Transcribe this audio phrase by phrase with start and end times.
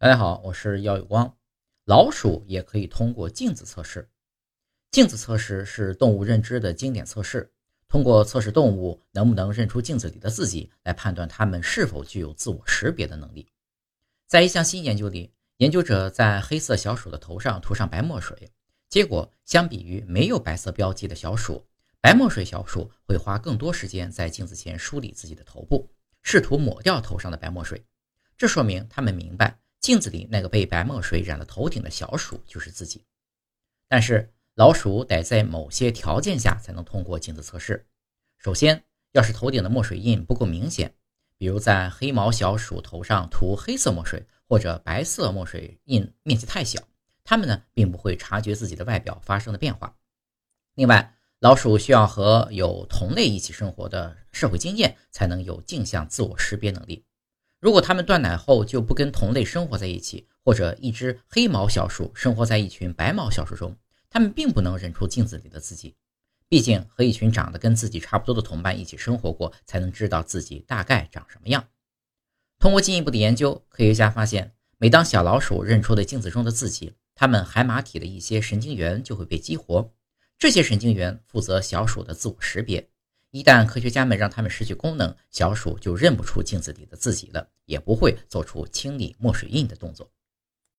[0.00, 1.36] 大家好，我是耀有光。
[1.84, 4.08] 老鼠也可以通过镜子测试。
[4.92, 7.52] 镜子测试是动物认知的经典测试，
[7.88, 13.50] 通过测试动物能不能认出镜子里的自己，来判断它们是否具有自我识别的能力。
[14.28, 18.52] 在一项新研究里，研究者在黑色小鼠的头上涂上白墨水，
[18.88, 21.66] 结果相比于没有白色标记的小鼠，
[22.00, 25.90] 白墨水小鼠会花更多时间在镜子前梳理自己的头部，
[26.22, 27.84] 试图抹掉头上的白墨水。
[28.36, 29.58] 这说明他们明白。
[29.88, 33.06] 镜子里那个被白墨水染了头顶的小鼠就是自己，
[33.88, 37.86] 但是老鼠得在某些条件下才能通过镜子测试。
[38.36, 40.94] 首先，要是头顶的墨水印不够明显，
[41.38, 46.82] 比如在黑毛小鼠头上涂黑色墨水，或者白色墨水印面积太小，
[47.24, 49.96] 它们呢并不会察觉自己的外表发生的变化。
[50.74, 57.06] 另外，老鼠需要和有同类一起生活的社会经验，才能有镜像自我识别能力。
[57.60, 63.76] 如果它们断奶后就不跟同类生活在一起，或者一只黑毛小鼠生活在一群白毛小鼠中，
[64.08, 65.96] 它们并不能认出镜子里的自己。
[66.48, 71.68] 毕竟和一群长得跟自己差不多的同伴一起生活过，才能知道自己大概长什么样。
[72.58, 79.92] 通过进一步的研究，科学家发现，每当小老鼠认出了镜子中的自己，它们海马体的一些神经元就会被激活，
[80.38, 82.88] 这些神经元负责小鼠的自我识别。
[83.30, 90.10] 一旦科学家们让它们失去功能，小鼠就认不出镜子里的自己了，也不会做出清理墨水印的动作。